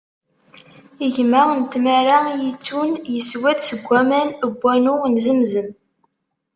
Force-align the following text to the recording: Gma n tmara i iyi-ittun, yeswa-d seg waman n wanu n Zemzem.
Gma 1.13 1.41
n 1.59 1.61
tmara 1.71 2.17
i 2.25 2.29
iyi-ittun, 2.33 2.91
yeswa-d 3.13 3.59
seg 3.67 3.81
waman 3.87 4.29
n 4.33 4.39
wanu 4.61 4.95
n 5.11 5.13
Zemzem. 5.25 5.69